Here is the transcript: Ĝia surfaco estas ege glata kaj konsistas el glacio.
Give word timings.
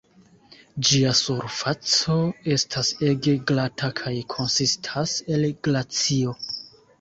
Ĝia 0.87 1.09
surfaco 1.17 2.15
estas 2.55 2.89
ege 3.09 3.35
glata 3.53 3.91
kaj 4.01 4.15
konsistas 4.35 5.15
el 5.37 5.47
glacio. 5.69 6.35